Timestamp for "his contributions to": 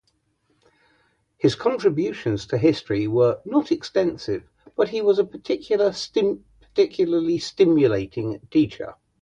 1.37-2.57